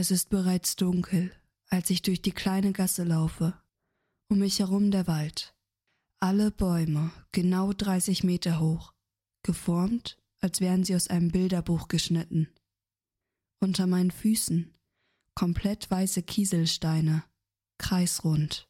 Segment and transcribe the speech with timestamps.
[0.00, 1.32] Es ist bereits dunkel,
[1.70, 3.60] als ich durch die kleine Gasse laufe.
[4.28, 5.56] Um mich herum der Wald.
[6.20, 8.94] Alle Bäume genau 30 Meter hoch,
[9.42, 12.48] geformt, als wären sie aus einem Bilderbuch geschnitten.
[13.58, 14.72] Unter meinen Füßen
[15.34, 17.24] komplett weiße Kieselsteine,
[17.78, 18.68] kreisrund.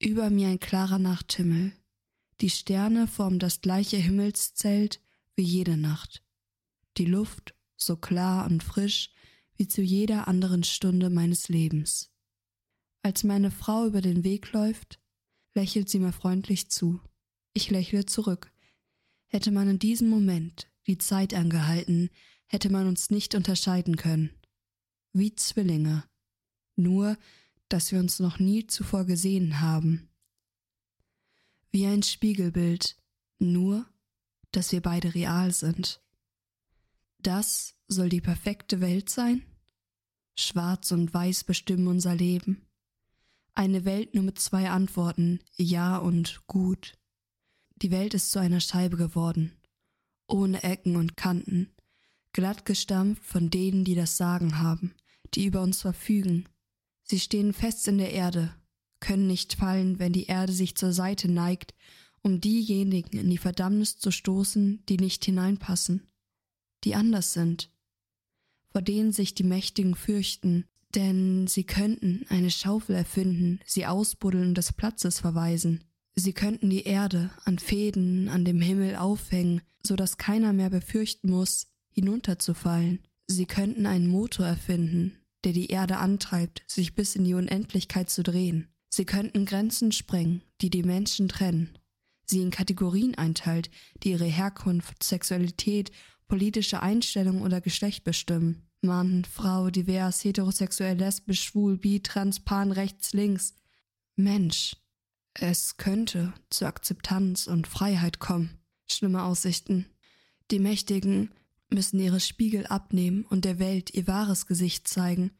[0.00, 1.70] Über mir ein klarer Nachthimmel.
[2.40, 5.00] Die Sterne formen das gleiche Himmelszelt
[5.36, 6.24] wie jede Nacht.
[6.96, 9.13] Die Luft so klar und frisch
[9.56, 12.10] wie zu jeder anderen Stunde meines Lebens.
[13.02, 15.00] Als meine Frau über den Weg läuft,
[15.54, 17.00] lächelt sie mir freundlich zu.
[17.52, 18.52] Ich lächle zurück.
[19.26, 22.10] Hätte man in diesem Moment die Zeit angehalten,
[22.46, 24.30] hätte man uns nicht unterscheiden können.
[25.12, 26.04] Wie Zwillinge.
[26.76, 27.16] Nur,
[27.68, 30.08] dass wir uns noch nie zuvor gesehen haben.
[31.70, 32.96] Wie ein Spiegelbild,
[33.38, 33.86] nur,
[34.50, 36.00] dass wir beide real sind.
[37.18, 39.42] Das soll die perfekte Welt sein?
[40.36, 42.66] Schwarz und Weiß bestimmen unser Leben.
[43.54, 46.94] Eine Welt nur mit zwei Antworten, Ja und Gut.
[47.76, 49.52] Die Welt ist zu einer Scheibe geworden,
[50.26, 51.70] ohne Ecken und Kanten,
[52.32, 54.94] glatt gestampft von denen, die das Sagen haben,
[55.34, 56.48] die über uns verfügen.
[57.02, 58.54] Sie stehen fest in der Erde,
[58.98, 61.74] können nicht fallen, wenn die Erde sich zur Seite neigt,
[62.22, 66.08] um diejenigen in die Verdammnis zu stoßen, die nicht hineinpassen,
[66.82, 67.70] die anders sind,
[68.74, 70.64] vor denen sich die Mächtigen fürchten,
[70.96, 75.84] denn sie könnten eine Schaufel erfinden, sie ausbuddeln des Platzes verweisen.
[76.16, 81.30] Sie könnten die Erde an Fäden an dem Himmel aufhängen, so dass keiner mehr befürchten
[81.30, 82.98] muss, hinunterzufallen.
[83.28, 88.24] Sie könnten einen Motor erfinden, der die Erde antreibt, sich bis in die Unendlichkeit zu
[88.24, 88.66] drehen.
[88.90, 91.78] Sie könnten Grenzen sprengen, die die Menschen trennen.
[92.24, 93.70] Sie in Kategorien einteilt,
[94.02, 95.90] die ihre Herkunft, Sexualität
[96.26, 98.62] politische Einstellung oder Geschlecht bestimmen.
[98.80, 103.54] Mann, Frau, divers, heterosexuell, lesbisch, schwul, bi, trans, pan, rechts, links.
[104.16, 104.76] Mensch.
[105.34, 108.58] Es könnte zur Akzeptanz und Freiheit kommen.
[108.86, 109.86] Schlimme Aussichten.
[110.50, 111.30] Die Mächtigen
[111.70, 115.32] müssen ihre Spiegel abnehmen und der Welt ihr wahres Gesicht zeigen.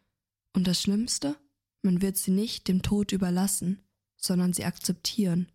[0.52, 1.36] Und das Schlimmste?
[1.82, 3.84] Man wird sie nicht dem Tod überlassen,
[4.16, 5.52] sondern sie akzeptieren,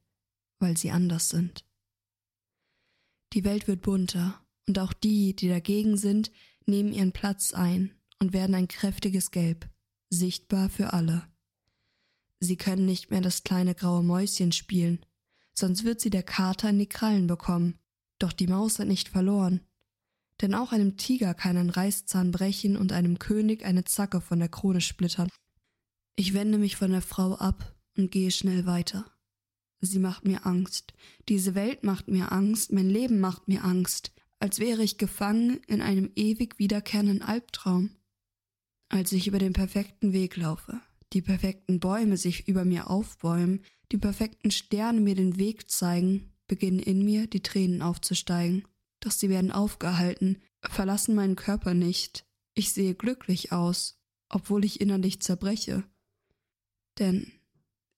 [0.59, 1.65] weil sie anders sind.
[3.33, 6.31] Die Welt wird bunter, und auch die, die dagegen sind,
[6.65, 9.67] nehmen ihren Platz ein und werden ein kräftiges Gelb,
[10.09, 11.23] sichtbar für alle.
[12.39, 15.05] Sie können nicht mehr das kleine graue Mäuschen spielen,
[15.53, 17.77] sonst wird sie der Kater in die Krallen bekommen.
[18.19, 19.61] Doch die Maus hat nicht verloren.
[20.41, 24.49] Denn auch einem Tiger kann ein Reißzahn brechen und einem König eine Zacke von der
[24.49, 25.29] Krone splittern.
[26.15, 29.05] Ich wende mich von der Frau ab und gehe schnell weiter.
[29.81, 30.94] Sie macht mir Angst.
[31.29, 35.81] Diese Welt macht mir Angst, mein Leben macht mir Angst als wäre ich gefangen in
[35.81, 37.91] einem ewig wiederkehrenden Albtraum.
[38.88, 40.79] Als ich über den perfekten Weg laufe,
[41.13, 46.79] die perfekten Bäume sich über mir aufbäumen, die perfekten Sterne mir den Weg zeigen, beginnen
[46.79, 48.68] in mir die Tränen aufzusteigen.
[49.01, 52.25] Doch sie werden aufgehalten, verlassen meinen Körper nicht.
[52.53, 55.84] Ich sehe glücklich aus, obwohl ich innerlich zerbreche.
[56.97, 57.31] Denn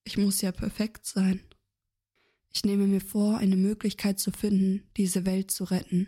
[0.04, 1.40] ich muss ja perfekt sein.
[2.54, 6.08] Ich nehme mir vor, eine Möglichkeit zu finden, diese Welt zu retten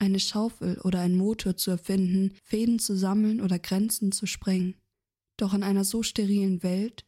[0.00, 4.74] eine Schaufel oder ein Motor zu erfinden, Fäden zu sammeln oder Grenzen zu sprengen.
[5.36, 7.06] Doch in einer so sterilen Welt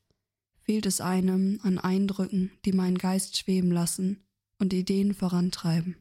[0.60, 4.22] fehlt es einem an Eindrücken, die meinen Geist schweben lassen
[4.58, 5.96] und Ideen vorantreiben.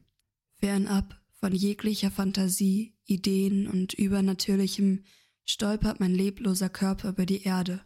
[0.58, 5.04] Fernab von jeglicher Fantasie, Ideen und Übernatürlichem
[5.44, 7.80] stolpert mein lebloser Körper über die Erde.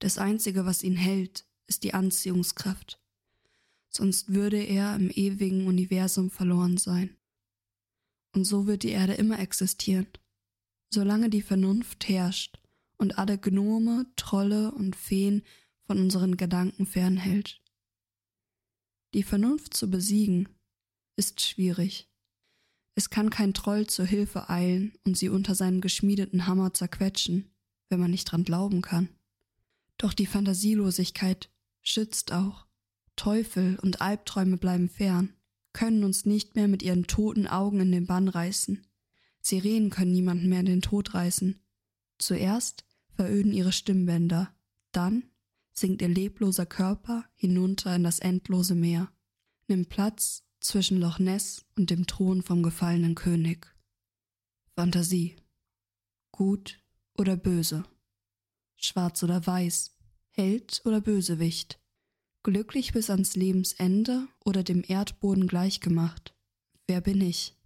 [0.00, 3.00] Das Einzige, was ihn hält, ist die Anziehungskraft.
[3.96, 7.16] Sonst würde er im ewigen Universum verloren sein.
[8.34, 10.08] Und so wird die Erde immer existieren,
[10.92, 12.58] solange die Vernunft herrscht
[12.96, 15.42] und alle Gnome, Trolle und Feen
[15.86, 17.62] von unseren Gedanken fernhält.
[19.14, 20.48] Die Vernunft zu besiegen
[21.16, 22.10] ist schwierig.
[22.96, 27.54] Es kann kein Troll zur Hilfe eilen und sie unter seinem geschmiedeten Hammer zerquetschen,
[27.88, 29.08] wenn man nicht dran glauben kann.
[29.98, 31.52] Doch die Fantasielosigkeit
[31.82, 32.66] schützt auch.
[33.16, 35.34] Teufel und Albträume bleiben fern
[35.74, 38.86] können uns nicht mehr mit ihren toten Augen in den Bann reißen.
[39.42, 41.60] Sirenen können niemanden mehr in den Tod reißen.
[42.16, 44.54] Zuerst veröden ihre Stimmbänder,
[44.92, 45.24] dann
[45.72, 49.12] sinkt ihr lebloser Körper hinunter in das endlose Meer,
[49.66, 53.66] nimmt Platz zwischen Loch Ness und dem Thron vom gefallenen König.
[54.76, 55.36] Fantasie.
[56.30, 56.80] Gut
[57.18, 57.84] oder böse.
[58.76, 59.96] Schwarz oder weiß.
[60.30, 61.80] Held oder Bösewicht
[62.44, 66.34] glücklich bis ans Lebensende oder dem Erdboden gleichgemacht.
[66.86, 67.56] Wer bin ich?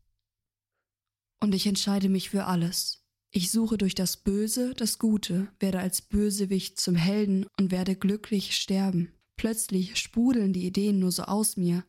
[1.40, 6.00] Und ich entscheide mich für alles, Ich suche durch das Böse das Gute, werde als
[6.00, 9.12] Bösewicht zum Helden und werde glücklich sterben.
[9.36, 11.84] Plötzlich sprudeln die Ideen nur so aus mir.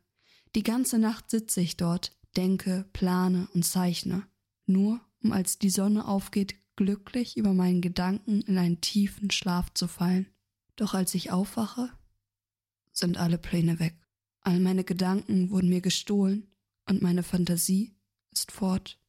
[0.55, 4.27] Die ganze Nacht sitze ich dort, denke, plane und zeichne.
[4.65, 9.87] Nur um als die Sonne aufgeht, glücklich über meinen Gedanken in einen tiefen Schlaf zu
[9.87, 10.27] fallen.
[10.75, 11.89] Doch als ich aufwache,
[12.99, 13.95] sind alle Pläne weg.
[14.41, 16.47] All meine Gedanken wurden mir gestohlen
[16.87, 17.93] und meine Fantasie
[18.31, 18.99] ist fort.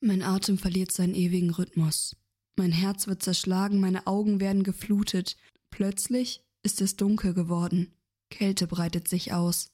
[0.00, 2.16] Mein Atem verliert seinen ewigen Rhythmus.
[2.56, 5.36] Mein Herz wird zerschlagen, meine Augen werden geflutet.
[5.70, 7.92] Plötzlich ist es dunkel geworden.
[8.30, 9.70] Kälte breitet sich aus.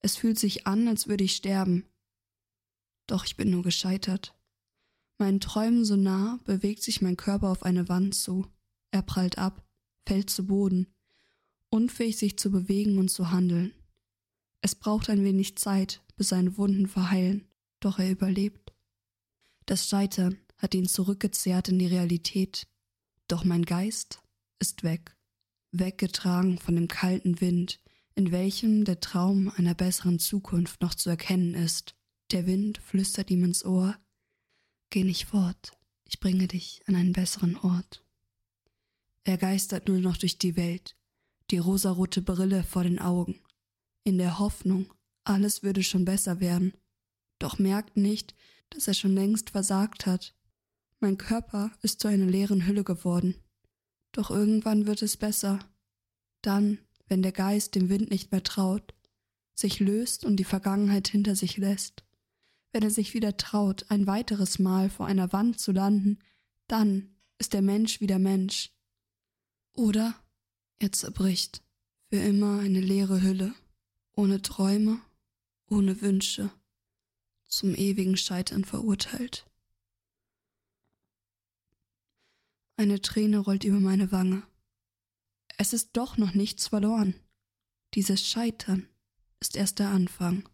[0.00, 1.84] Es fühlt sich an, als würde ich sterben.
[3.06, 4.34] Doch ich bin nur gescheitert.
[5.18, 8.46] Meinen Träumen so nah bewegt sich mein Körper auf eine Wand zu.
[8.90, 9.64] Er prallt ab,
[10.06, 10.86] fällt zu Boden,
[11.70, 13.72] unfähig sich zu bewegen und zu handeln.
[14.60, 17.46] Es braucht ein wenig Zeit, bis seine Wunden verheilen,
[17.80, 18.72] doch er überlebt.
[19.66, 22.66] Das Scheitern hat ihn zurückgezehrt in die Realität,
[23.28, 24.22] doch mein Geist
[24.58, 25.16] ist weg,
[25.70, 27.80] weggetragen von dem kalten Wind,
[28.14, 31.94] in welchem der Traum einer besseren Zukunft noch zu erkennen ist.
[32.32, 33.96] Der Wind flüstert ihm ins Ohr
[34.90, 38.02] Geh nicht fort, ich bringe dich an einen besseren Ort.
[39.24, 40.96] Er geistert nur noch durch die Welt,
[41.50, 43.40] die rosarote Brille vor den Augen,
[44.04, 44.92] in der Hoffnung,
[45.24, 46.72] alles würde schon besser werden,
[47.38, 48.34] doch merkt nicht,
[48.70, 50.34] dass er schon längst versagt hat.
[51.00, 53.36] Mein Körper ist zu einer leeren Hülle geworden.
[54.12, 55.58] Doch irgendwann wird es besser.
[56.42, 58.94] Dann, wenn der Geist dem Wind nicht mehr traut,
[59.54, 62.04] sich löst und die Vergangenheit hinter sich lässt.
[62.72, 66.18] Wenn er sich wieder traut, ein weiteres Mal vor einer Wand zu landen,
[66.66, 68.72] dann ist der Mensch wieder Mensch.
[69.74, 70.14] Oder
[70.78, 71.62] er zerbricht
[72.08, 73.54] für immer eine leere Hülle,
[74.12, 75.00] ohne Träume,
[75.68, 76.50] ohne Wünsche,
[77.46, 79.46] zum ewigen Scheitern verurteilt.
[82.76, 84.42] Eine Träne rollt über meine Wange.
[85.56, 87.14] Es ist doch noch nichts verloren.
[87.94, 88.88] Dieses Scheitern
[89.40, 90.48] ist erst der Anfang.